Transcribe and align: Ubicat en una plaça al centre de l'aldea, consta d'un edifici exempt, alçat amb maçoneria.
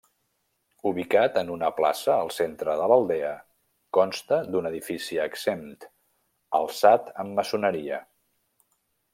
Ubicat 0.91 1.35
en 1.41 1.51
una 1.55 1.69
plaça 1.79 2.11
al 2.21 2.31
centre 2.37 2.75
de 2.79 2.87
l'aldea, 2.93 3.35
consta 3.99 4.41
d'un 4.55 4.71
edifici 4.73 5.23
exempt, 5.27 5.89
alçat 6.61 7.17
amb 7.25 7.43
maçoneria. 7.43 8.05